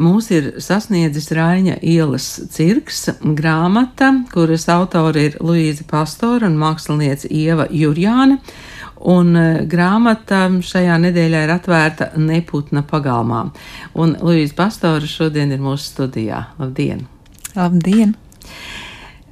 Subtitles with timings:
[0.00, 7.66] Mūs ir sasniedzis Raņa ielas cirks grāmata, kuras autori ir Luīza Pastora un māksliniece Ieva
[7.68, 8.38] Jurjāne.
[9.12, 13.42] Un e, grāmata šajā nedēļā ir atvērta Neputna pagalmā.
[14.00, 16.46] Un Luīza Pastora šodien ir mūsu studijā.
[16.60, 17.04] Labdien!
[17.52, 18.16] Labdien!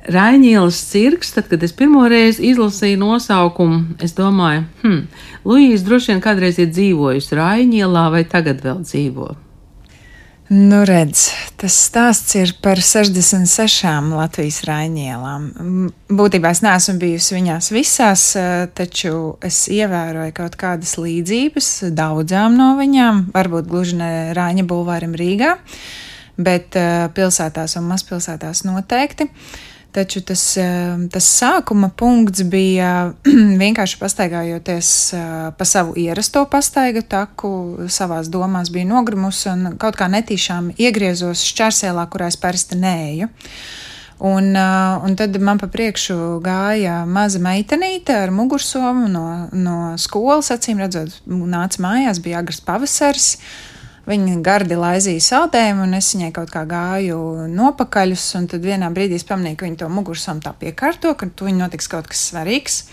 [0.09, 5.03] Raiņielas cirks, tad, kad es pirmo reizi izlasīju nosaukumu, es domāju, hmm,
[5.49, 9.35] Luīza droši vien kādreiz ir dzīvojusi Raiņielā vai tagad vēl dzīvo.
[10.49, 11.27] Nu, redz,
[11.61, 15.45] tas stāsts ir par 66 Latvijas raiņielām.
[16.09, 18.25] Būtībā es neesmu bijusi viņās visās,
[18.79, 25.59] taču es ievēroju kaut kādas līdzības daudzām no viņām, varbūt gluži ne Rāņa bulvāram Rīgā,
[26.41, 26.81] bet
[27.13, 29.29] pilsētās un mazpilsētās noteikti.
[29.29, 33.15] Uh, Taču tas, eh, tas sākuma punkts bija
[33.63, 37.51] vienkārši pastaigājoties eh, pa savu ierasto pastaigu taku,
[37.89, 43.31] savās domās bija nogrimusi un kaut kā netīšām iegriezos šķērsēlā, kurā es parasti neeju.
[44.29, 50.53] Un, eh, un tad man pa priekšu gāja maza meitenīte ar mugursomu no, no skolas,
[50.53, 53.39] acīm redzot, nāca mājās, bija agrs pavasaris.
[54.09, 57.19] Viņa gardi laizīja saldējumu, un es viņai kaut kā gāju
[57.53, 61.49] nopakaļus, un tad vienā brīdī es pamanīju, ka viņa to mugursomu tā piekārto, ka tu
[61.49, 62.87] viņa notiks kaut kas svarīgs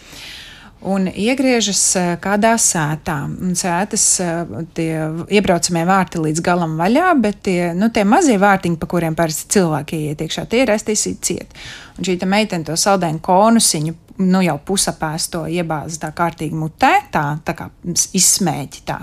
[0.86, 3.18] un iegriežas eh, kādā sētā.
[3.26, 4.90] Un sētas eh, tie
[5.38, 10.02] iebraucamie vārti līdz galam vaļā, bet tie, nu, tie mazie vārtiņi, pa kuriem parasti cilvēki
[10.12, 11.56] iet iekšā, tie ir aiztaisīti ciet.
[11.96, 17.56] Un šī meitene to saldējumu konusiņu nu jau pusapēsto iebāza tā kārtīgi mutē, tā, tā
[17.58, 17.68] kā
[18.16, 19.02] izsmēķi tā,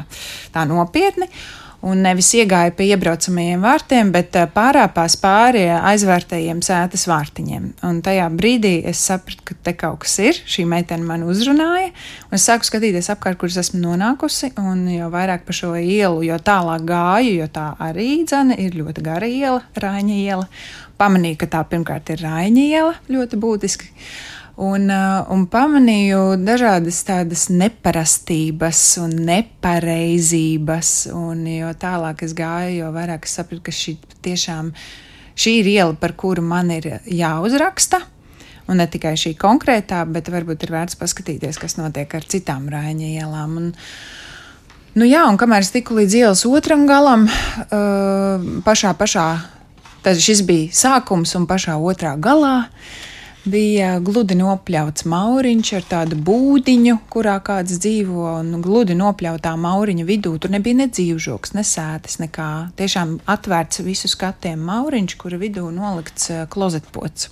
[0.54, 1.28] tā nopietni
[1.86, 7.68] un nevis iegāja pie iebraucamajiem vārtiem, bet eh, pārāpās pāri aizvērtajiem sētas vārtiņiem.
[7.88, 10.38] Un tajā brīdī es sapratu, ka te kaut kas ir.
[10.54, 11.90] Šī meitene man uzrunāja,
[12.28, 14.52] un es sāku skatīties apkārt, kur es esmu nonākusi.
[14.62, 19.04] Un jo vairāk pa šo ielu, jo tālāk gāju, jo tā arī dzene ir ļoti
[19.04, 20.46] gara iela, Rāņa iela.
[21.02, 23.90] Pamanīju, ka tā pirmkārt ir Rāņa iela, ļoti būtiski.
[23.90, 33.26] Uh, un pamanīju dažādas tādas neparastības un nepareizības, un jo tālāk es gāju, jo vairāk
[33.26, 34.72] es sapratu, ka šī tiešām
[35.34, 38.04] šī ir iela, par kuru man ir jāuzraksta.
[38.70, 43.08] Un ne tikai šī konkrētā, bet varbūt ir vērts paskatīties, kas notiek ar citām rāņa
[43.18, 43.56] ielām.
[43.58, 43.70] Un,
[44.94, 49.26] nu jā, un kamēr es tiku līdz ielas otram galam, uh, pašā, pašā,
[50.06, 52.60] tad šis bija sākums un pašā otrā galā.
[52.68, 53.08] Uh,
[53.44, 60.36] bija gludi nopļauts mauriņš ar tādu būdiņu, kurā kāds dzīvo, un gludi nopļautā mauriņa vidū
[60.38, 62.50] tur nebija ne dzīvžoks, ne sēdes, nekā.
[62.78, 67.30] Tiešām atvērts visu skatiem mauriņš, kura vidū nolikts eh, klozetpots.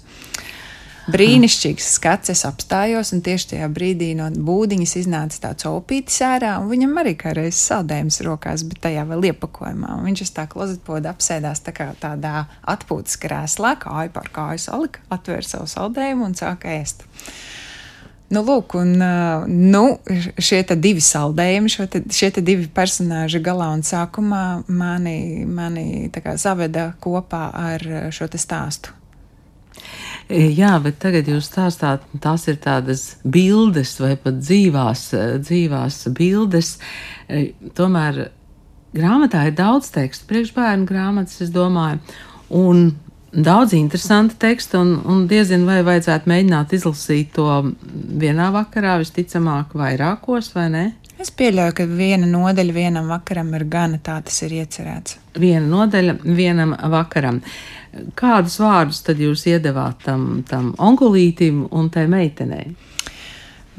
[1.10, 6.68] Brīnišķīgs skats, es apstājos, un tieši tajā brīdī no būdiņas iznāca tāds opītis ārā, un
[6.70, 9.96] viņam arī kā reizes saldējums rokās, bet tajā vēl iepakojumā.
[9.96, 15.02] Un viņš uz tā klozetpoda apsēdās tā kā tādā atpūtas krēslā, kāju par kāju salika,
[15.10, 17.02] atvēra savu saldējumu un sāka ēst.
[18.30, 18.94] Nu, lūk, un
[19.50, 19.82] nu,
[20.38, 26.06] šie divi saldējumi, te, šie te divi personāži galā un sākumā mani, mani
[26.38, 28.99] saveda kopā ar šo stāstu.
[30.30, 36.04] E, jā, bet tagad jūs stāstāt, tās ir tādas bildes vai pat dzīvās, e, dzīvās
[36.14, 36.76] bildes.
[37.26, 38.28] E, tomēr
[38.94, 41.98] grāmatā ir daudz tekstu, priekšbērnu grāmatas, es domāju,
[42.54, 42.92] un
[43.34, 47.48] daudz interesanta teksta, un, un diezin vai vajadzētu mēģināt izlasīt to
[48.22, 50.86] vienā vakarā, visticamāk, vairākos, vai ne?
[51.20, 55.18] Es pieļauju, ka viena nodaļa vienam vakaram ir gana tā, tas ir iecerēts.
[55.36, 57.42] Viena nodaļa vienam vakaram.
[58.16, 62.70] Kādus vārdus tad jūs iedavāt tam, tam onkulītim un tai meitenei?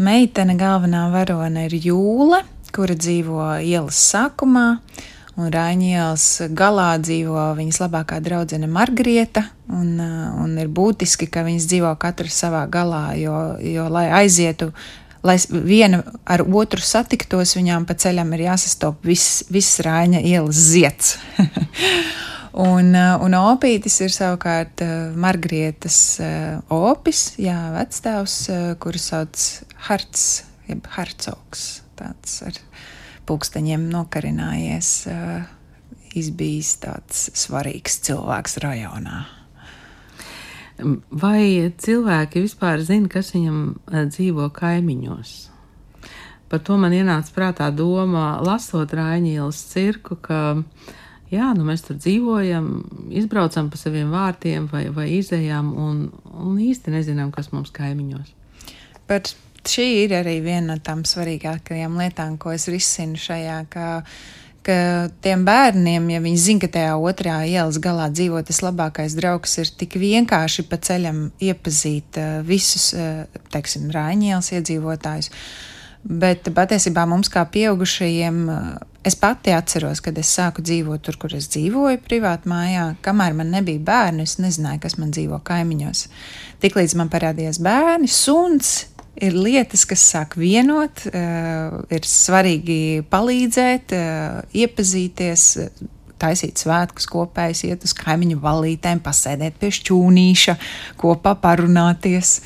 [0.01, 2.43] Meitene galvenā varone ir Jūla,
[2.75, 4.67] kura dzīvo ielas sākumā,
[5.41, 11.97] un Raņielas galā dzīvo viņas labākā draudzene Margrieta, un, un ir būtiski, ka viņas dzīvo
[12.01, 14.69] katra savā galā, jo, jo lai aizietu
[15.23, 21.15] lai viena ar otru satiktos, viņām pa ceļam ir jāsastop viss, viss Rāņa ielas ziets.
[22.69, 28.37] un, uh, un opītis ir savukārt uh, Margrietas uh, opis, jā, vecstāvs,
[28.81, 29.45] kuru sauc
[29.87, 32.57] Harts, jeb Harcogs, tāds ar
[33.29, 34.89] pulksteņiem nokarinājies,
[36.17, 39.40] izbijis tāds svarīgs cilvēks rajonā.
[41.11, 45.33] Vai cilvēki vispār zina, kas viņam e, dzīvo kaimiņos?
[46.51, 50.41] Par to man ienāca prātā doma, lasot Rāņģīlas cirku, ka
[51.31, 52.67] jā, nu mēs tur dzīvojam,
[53.21, 56.01] izbraucam pa saviem vārtiem vai, vai izējām un,
[56.31, 58.35] un īsti nezinām, kas mums kaimiņos.
[59.07, 59.31] Par
[59.67, 63.61] šī ir arī viena no tām svarīgākajām lietām, ko es risinu šajā,
[64.65, 64.77] ka
[65.25, 69.73] tiem bērniem, ja viņi zina, ka tajā otrā ielas galā dzīvo tas labākais draugs, ir
[69.81, 75.31] tik vienkārši pa ceļam iepazīt uh, visus, uh, teiksim, Rāņielas iedzīvotājus.
[76.01, 78.37] Bet patiesībā mums, kā pieaugušajiem,
[79.05, 82.87] es pati atceros, kad es sāku dzīvot tur, kur es dzīvoju, privāti mājā.
[83.05, 86.07] Kamēr man nebija bērni, es nezināju, kas man dzīvo kaimiņos.
[86.61, 88.73] Tiklīdz man parādījās bērni, suns,
[89.19, 95.47] ir lietas, kas sāk vienot, uh, ir svarīgi palīdzēt, uh, iepazīties,
[96.21, 100.55] taisīt svētkus kopējus, iet uz kaimiņu valītēm, pasēdēt pie šķūnīša,
[101.01, 102.37] kopā parunāties.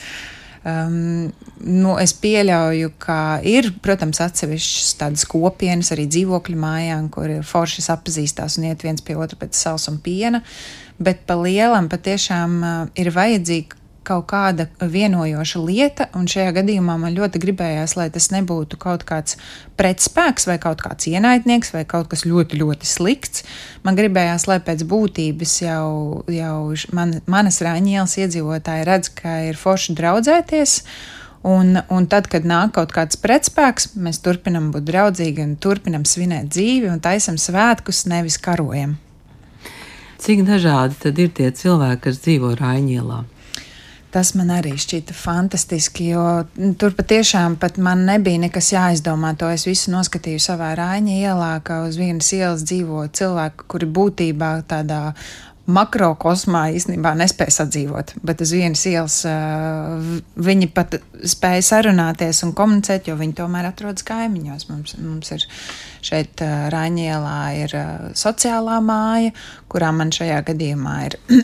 [0.66, 1.30] Um,
[1.62, 8.58] nu, es pieļauju, ka ir, protams, atsevišķas tādas kopienas arī dzīvokļu mājām, kur forši apzīstās
[8.58, 10.42] un iet viens pie otra pēc sāls un piena,
[10.98, 17.16] bet pa lielam patiešām uh, ir vajadzīga kaut kāda vienojoša lieta, un šajā gadījumā man
[17.18, 19.40] ļoti gribējās, lai tas nebūtu kaut kāds
[19.80, 23.46] pretspēks vai kaut kāds ienaidnieks vai kaut kas ļoti, ļoti slikts.
[23.84, 25.90] Man gribējās, lai pēc būtības jau,
[26.31, 26.57] jau
[26.96, 30.80] man, manas rāņielas iedzīvotāji redz, ka ir forši draudzēties.
[31.46, 36.50] Un, un tad, kad nāk kaut kāds pretspēks, mēs turpinām būt draudzīgi un turpinām svinēt
[36.50, 38.96] dzīvi un taisam svētkus, nevis karojam.
[40.25, 43.19] Cik dažādi tad ir tie cilvēki, kas dzīvo Raņielā?
[44.16, 46.22] Tas man arī šķita fantastiski, jo
[46.80, 49.34] tur patiešām pat man nebija nekas jāizdomā.
[49.42, 54.54] To es visu noskatīju savā rāņa ielā, ka uz vienas ielas dzīvo cilvēki, kuri būtībā
[54.72, 55.02] tādā
[55.66, 60.00] makrokosmā īstenībā nespēja sadzīvot, bet uz vienas ielas uh,
[60.48, 64.68] viņi pat spēja sarunāties un komunicēt, jo viņi tomēr atrodas kaimiņos.
[64.70, 65.48] Mums, mums ir
[66.06, 69.34] šeit uh, Rāņielā ir uh, sociālā māja,
[69.68, 71.18] kurā man šajā gadījumā ir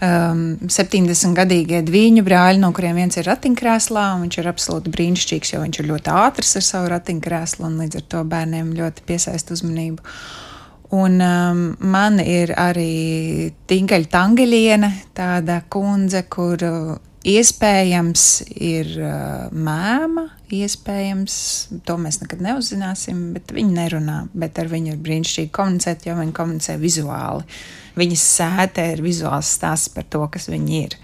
[0.00, 4.06] um, 70-gadīgie dviņu brāļi, no kuriem viens ir ratiņkrēslā.
[4.22, 8.10] Viņš ir absolūti brīnišķīgs, jo viņš ir ļoti ātrs ar savu ratiņkrēslu un līdz ar
[8.14, 10.04] to bērniem ļoti piesaista uzmanību.
[10.96, 16.62] Un um, man ir arī Tinkaļa Tangeļiene, tāda kundze, kur
[17.26, 21.38] iespējams ir uh, mēma, iespējams,
[21.88, 26.36] to mēs nekad neuzzināsim, bet viņi nerunā, bet ar viņu ir brīnišķīgi komunicēt, jo viņi
[26.36, 27.42] komunicē vizuāli.
[27.42, 30.98] Uh, viņas sētē ir vizuāls stāsts par to, kas viņi ir.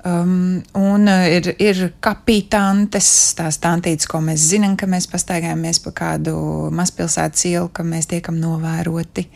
[0.00, 5.92] Um, un uh, ir, ir kapitāntes, tās tantītes, ko mēs zinām, ka mēs pastaigājamies pa
[5.98, 6.34] kādu
[6.72, 9.26] mazpilsētas ielu, ka mēs tiekam novēroti.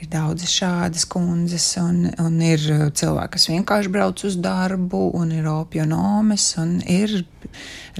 [0.00, 2.62] Ir daudz šādas kundzes, un, un ir
[2.96, 7.20] cilvēki, kas vienkārši brauc uz darbu, un ir opionomes, un ir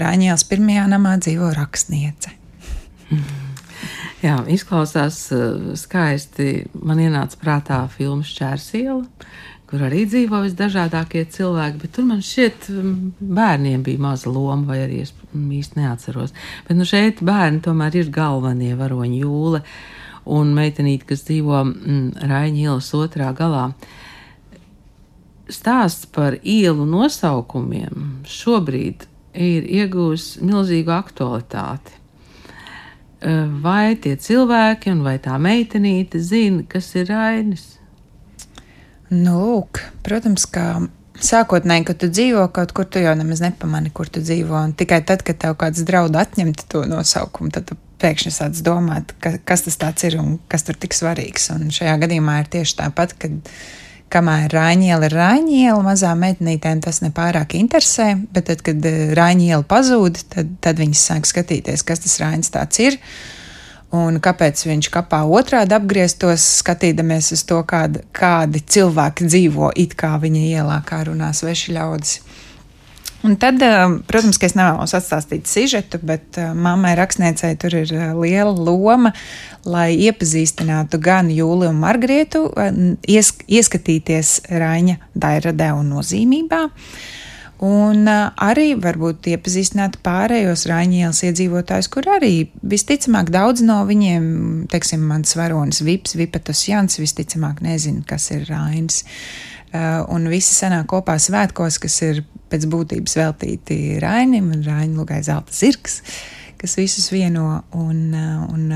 [0.00, 2.32] Rāņģēls pirmajā namā dzīvo rakstniece.
[4.24, 6.66] Jā, izklausās uh, skaisti.
[6.76, 9.02] Man ienāca prātā filmas Čērsiela,
[9.70, 14.82] kur arī dzīvo visdažādākie cilvēki, bet tur man šķiet, um, bērniem bija maza loma, vai
[14.84, 16.36] arī es īsti neatceros.
[16.68, 19.64] Bet nu šeit bērni tomēr ir galvenie varoņi jūle
[20.30, 23.70] un meitenīte, kas dzīvo mm, Raņa ielas otrā galā.
[25.50, 31.96] Stāsts par ielu nosaukumiem šobrīd ir iegūs milzīgu aktualitāti.
[33.20, 37.66] Eh, vai tie cilvēki un vai tā meitenīte zina, kas ir Rainis?
[39.10, 40.86] Nu, lūk, protams, ka
[41.20, 44.54] sākotnēji, kad tu dzīvo kaut kur, tu jau nemaz nepamani, kur tu dzīvo.
[44.56, 49.14] Un tikai tad, kad tev kāds draud atņemt to nosaukumu, tad tu pēkšņi sāc domāt,
[49.22, 51.50] ka, kas tas ir un kas tur tik svarīgs.
[51.54, 53.52] Un šajā gadījumā ir tieši tāpat, kad
[54.10, 60.24] kamēr Rāņiela ir Rāņiela, mazā meitenītēm tas nepārāk interesē, bet tad, kad eh, Rāņiela pazūd,
[60.34, 62.98] tad, tad viņas sāk skatīties, kas tas Rāņs tāds ir.
[63.90, 70.12] Un kāpēc viņš kapā otrādi apgrieztos, skatīdamies uz to, kāda, kādi cilvēki dzīvo it kā
[70.22, 72.20] viņa ielā, kā runā sveši ļaudis.
[73.22, 77.92] Un tad, eh, protams, ka es nevēlos atstāstīt sižetu, bet eh, mammai rakstniecei tur ir
[77.92, 79.12] eh, liela loma,
[79.68, 82.46] lai iepazīstinātu gan Jūliju un Margrietu,
[83.04, 86.62] iesk ieskatīties Raņa dairadē un nozīmībā.
[87.60, 94.24] Un arī varbūt iepazīstināt pārējos Raņielas iedzīvotājus, kur arī visticamāk daudz no viņiem,
[94.72, 99.02] teiksim, mans varonis Vips, Vipatus Jans, visticamāk nezinu, kas ir Rainis.
[100.08, 105.54] Un visi sanāk kopā svētkos, kas ir pēc būtības veltīti Rainim un Raina Lugai Zelta
[105.54, 106.00] zirgs,
[106.60, 108.66] kas visus vieno un, un,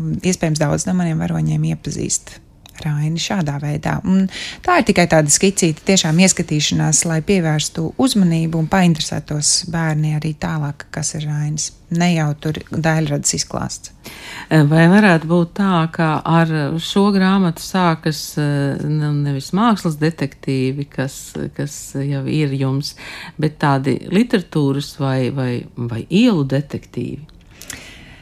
[0.00, 2.38] un iespējams daudz no maniem varoņiem iepazīst.
[2.84, 3.98] Raini šādā veidā.
[4.04, 4.26] Un
[4.64, 10.88] tā ir tikai tāda skicīta, tiešām ieskatīšanās, lai pievērstu uzmanību un painteresētos bērni arī tālāk,
[10.94, 11.70] kas ir Rainis.
[11.90, 13.90] Ne jau tur daļradas izklāsts.
[14.70, 21.18] Vai varētu būt tā, ka ar šo grāmatu sākas nu, nevis mākslas detektīvi, kas,
[21.56, 22.94] kas jau ir jums,
[23.42, 27.40] bet tādi literatūras vai, vai, vai ielu detektīvi?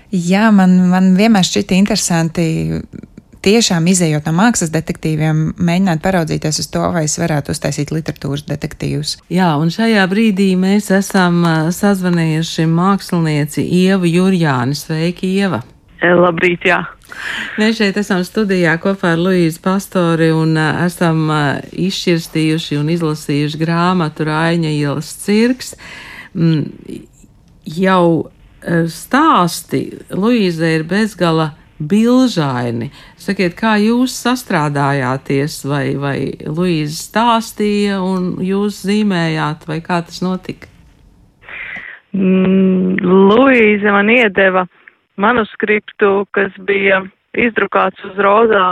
[0.09, 2.45] Jā, man, man vienmēr šķita interesanti
[3.49, 9.17] tiešām izējot no mākslas detektīviem, mēģināt paraudzīties uz to, vai es varētu uztaisīt literatūras detektīvus.
[9.33, 11.41] Jā, un šajā brīdī mēs esam
[11.73, 14.77] sazvanījuši mākslinieci Ievu Jurjāni.
[14.79, 15.65] Sveiki, Ieva!
[15.99, 16.83] Eh, labrīt, jā!
[17.59, 23.59] Mēs šeit esam studijā kopā ar Luīzu Pastori un uh, esam uh, izšķirstījuši un izlasījuši
[23.59, 25.73] grāmatu Raiņa ielas cirks.
[26.37, 26.69] Mm,
[27.79, 32.91] jau uh, stāsti Luīza ir bezgala bilžaini.
[33.21, 36.17] Sakiet, kā jūs sastrādājāties, vai, vai
[36.47, 40.71] Luīza stāstīja un jūs zīmējāt, vai kā tas notika?
[42.17, 44.67] Mm, Luīza man iedeva
[45.21, 47.03] manuskriptu, kas bija
[47.39, 48.67] izdrukāts uz rozā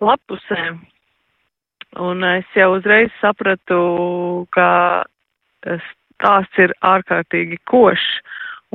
[0.00, 0.80] lapusēm.
[1.96, 3.78] Un es jau uzreiz sapratu,
[4.52, 5.04] ka
[5.64, 8.08] stāsts ir ārkārtīgi košs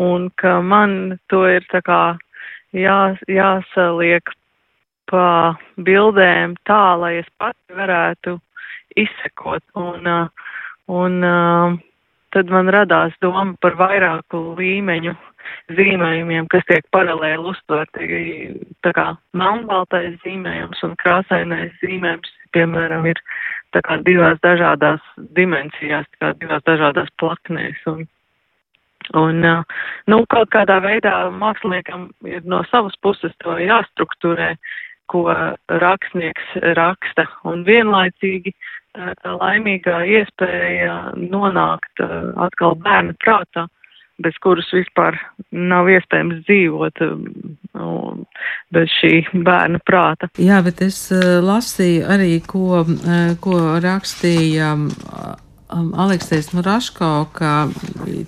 [0.02, 2.02] un ka man to ir tā kā
[2.76, 4.34] jā, jāsaliek
[5.12, 5.26] pa
[5.76, 8.38] bildēm tā, lai es pati varētu
[9.00, 9.64] izsekot.
[9.80, 10.08] Un,
[10.88, 11.18] un
[12.32, 15.16] tad man radās doma par vairāku līmeņu
[15.76, 18.22] zīmējumiem, kas tiek paralēli uztverti.
[18.86, 23.20] Tā kā melnbaltais zīmējums un krāsainais zīmējums, piemēram, ir
[23.76, 25.04] tā kā divās dažādās
[25.36, 27.80] dimensijās, tā kā divās dažādās plaknēs.
[27.92, 28.06] Un,
[29.18, 34.54] un nu, kaut kādā veidā māksliniekam ir no savas puses to jāstrukturē,
[35.12, 35.26] ko
[35.82, 38.54] rakstnieks raksta, un vienlaicīgi
[38.96, 42.04] tā, tā laimīgā iespēja nonākt
[42.48, 43.68] atkal bērnu prātā
[44.22, 45.18] bez kuras vispār
[45.52, 47.02] nav iespējams dzīvot
[48.76, 49.14] bez šī
[49.46, 50.30] bērna prāta.
[50.42, 52.84] Jā, bet es lasīju arī, ko,
[53.42, 54.76] ko rakstīja
[55.72, 57.52] Aleksējs Muraško, ka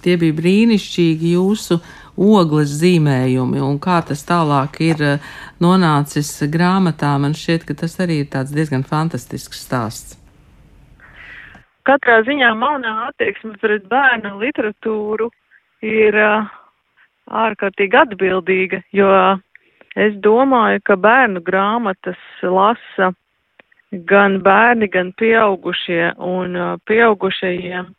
[0.03, 1.79] tie bija brīnišķīgi jūsu
[2.13, 5.31] ogles zīmējumi un kā tas tālāk ir uh,
[5.63, 7.15] nonācis grāmatā.
[7.21, 10.19] Man šķiet, ka tas arī ir tāds diezgan fantastisks stāsts.
[11.83, 15.27] Katrā ziņā manā attieksme pret bērnu literatūru
[15.83, 16.15] ir
[17.43, 19.09] ārkārtīgi atbildīga, jo
[19.99, 23.11] es domāju, ka bērnu grāmatas lasa
[23.91, 26.55] gan bērni, gan pieaugušie, un
[26.87, 27.91] pieaugušajiem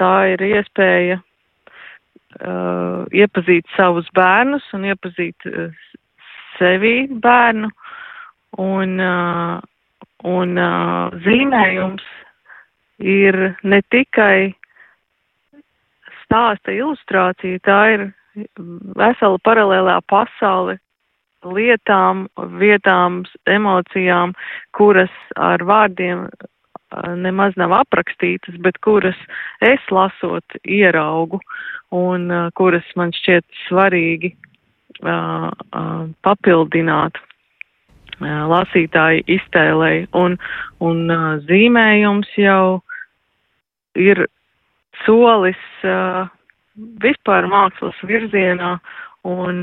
[0.00, 5.72] tā ir iespēja uh, iepazīt savus bērnus un iepazīt uh,
[6.58, 7.70] sevi bērnu,
[8.62, 9.58] un, uh,
[10.24, 12.06] un uh, zīmējums
[12.98, 14.54] ir ne tikai
[16.24, 18.08] stāsta ilustrācija, tā ir
[18.96, 20.78] vesela paralēlā pasaule
[21.46, 22.26] lietām,
[22.58, 24.34] vietām, emocijām,
[24.76, 26.26] kuras ar vārdiem
[27.16, 29.18] nemaz nav aprakstītas, bet kuras
[29.64, 31.40] es lasot ieraugu
[31.94, 34.34] un kuras man šķiet svarīgi
[36.26, 37.18] papildināt
[38.20, 40.06] lasītāju iztēlei.
[40.16, 40.38] Un,
[40.80, 41.10] un
[41.48, 42.80] zīmējums jau
[43.96, 44.26] ir
[45.04, 45.60] solis
[47.02, 48.78] vispār mākslas virzienā
[49.24, 49.62] un,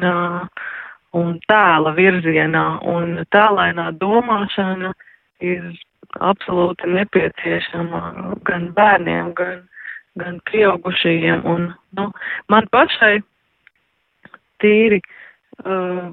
[1.13, 4.93] un tēla virzienā, un tēlainā domāšana
[5.41, 5.73] ir
[6.21, 8.01] absolūti nepieciešama
[8.47, 9.61] gan bērniem, gan,
[10.19, 11.45] gan pieaugušajiem.
[11.49, 12.09] Un, nu,
[12.53, 13.17] man pašai
[14.63, 15.01] tīri
[15.65, 16.11] uh,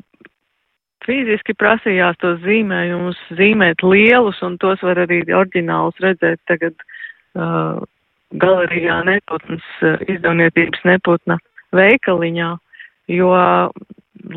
[1.06, 7.80] fiziski prasījās tos zīmējumus, zīmēt lielus, un tos var arī oriģinālus redzēt tagad uh,
[8.30, 11.38] galerijā Neputnas eh, izdevniecības Neputna
[11.74, 12.50] veikaliņā,
[13.10, 13.30] jo,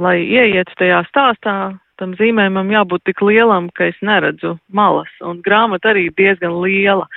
[0.01, 1.55] lai ieietu tajā stāstā,
[2.01, 7.07] tam zīmējumam jābūt tik lielam, ka es neredzu malas, un grāmata arī diezgan liela.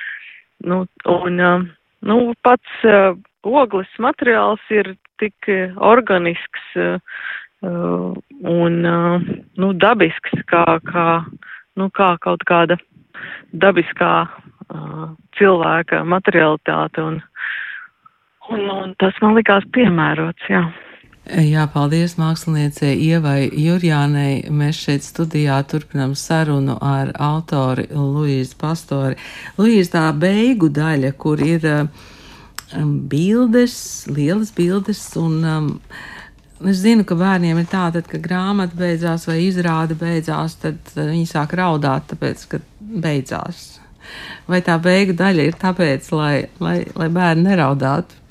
[0.64, 1.40] Nu, un,
[2.00, 2.84] nu, pats
[3.46, 6.72] ogles materiāls ir tik organisks
[7.60, 8.74] un,
[9.56, 11.06] nu, dabisks, kā, kā,
[11.76, 12.78] nu, kā kaut kāda
[13.52, 14.26] dabiskā
[15.36, 17.20] cilvēka materialitāte, un,
[18.50, 20.64] un, un tas man likās piemērots, jā.
[21.26, 24.44] Jā, paldies māksliniecei Ievai Jurjānei.
[24.54, 29.16] Mēs šeit studijā turpinām sarunu ar autori Luīzu Pastori.
[29.58, 33.74] Luīza tā beigu daļa, kur ir um, bildes,
[34.06, 35.72] lielas bildes, un um,
[36.62, 41.08] es zinu, ka bērniem ir tā, tad, kad grāmata beidzās vai izrāde beidzās, tad uh,
[41.08, 43.80] viņi sāk raudāt, tāpēc, ka beidzās.
[44.46, 48.22] Vai tā beigu daļa ir tāpēc, lai, lai, lai bērni neraudātu?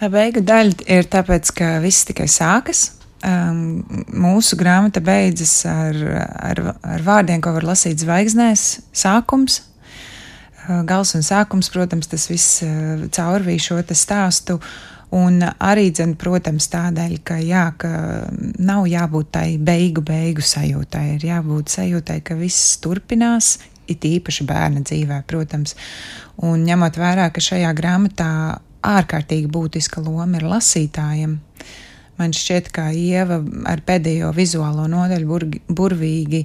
[0.00, 2.86] Tā beigu daļa ir tāpēc, ka viss tikai sākas.
[3.20, 3.82] Um,
[4.16, 5.98] mūsu grāmata beidzas ar,
[6.40, 8.62] ar, ar vārdiem, ko var lasīt zvaigznēs.
[8.96, 14.56] Sākums, uh, gals un sākums, protams, tas viss uh, caurvīja šo stāstu.
[15.12, 17.92] Un arī, dzen, protams, tādēļ, ka, jā, ka
[18.56, 21.04] nav jābūt tai beigu, beigu sajūtai.
[21.18, 23.58] Ir jābūt sajūtai, ka viss turpinās,
[23.90, 25.76] it īpaši bērna dzīvē, protams.
[26.40, 28.32] Un ņemot vērā, ka šajā grāmatā
[28.86, 31.38] ārkārtīgi būtiska loma ir lasītājiem.
[32.20, 33.38] Man šķiet, ka Ieva
[33.70, 36.42] ar pēdējo vizuālo nodaļu burg, burvīgi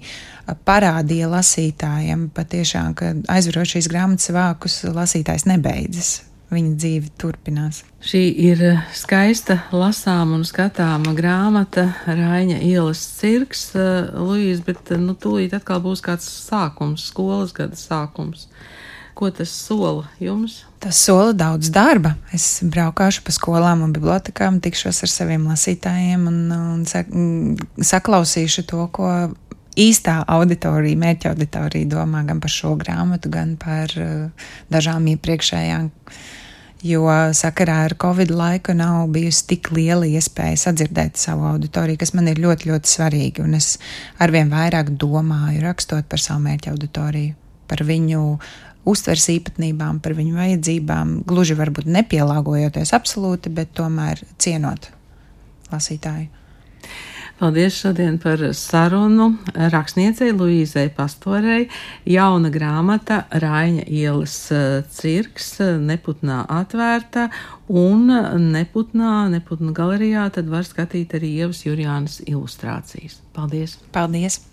[0.68, 6.14] parādīja lasītājiem patiešām, ka aizverot šīs grāmatas vākus, lasītājs nebeidzas.
[6.54, 7.82] Viņa dzīve turpinās.
[8.06, 8.62] Šī ir
[8.96, 13.72] skaista, lasāma un skatāma grāmata Raņa ielas cirks,
[14.14, 18.46] Luīs, bet nu, tūlīt atkal būs kāds sākums, skolas gada sākums.
[19.16, 20.66] Ko tas sola jums?
[20.84, 22.18] Tas sola daudz darba.
[22.36, 27.14] Es braukāšu pa skolām un bibliotekām, tikšos ar saviem lasītājiem un, un sak
[27.80, 29.12] saklausīšu to, ko
[29.80, 35.88] īstā auditorija, mērķa auditorija domā gan par šo grāmatu, gan par uh, dažām iepriekšējām.
[36.86, 42.28] Jo sakarā ar Covid laiku nav bijusi tik liela iespēja sadzirdēt savu auditoriju, kas man
[42.30, 43.48] ir ļoti, ļoti svarīgi.
[43.48, 43.78] Un es
[44.22, 47.34] arvien vairāk domāju, rakstot par savu mērķa auditoriju,
[47.72, 48.28] par viņu
[48.86, 54.92] uztvers īpatnībām, par viņu vajadzībām, gluži varbūt nepielāgojoties absolūti, bet tomēr cienot
[55.74, 56.32] lasītāju.
[57.36, 59.26] Paldies šodien par sarunu
[59.74, 61.66] rakstniecei Luīzei Pastorei.
[62.08, 65.50] Jauna grāmata Raiņa ielas eh, cirks
[65.84, 67.28] neputnā atvērta
[67.68, 68.08] un
[68.54, 73.20] neputnā, neputnā galerijā tad var skatīt arī Ievas Jurjānas ilustrācijas.
[73.36, 73.82] Paldies!
[73.92, 74.40] Paldies!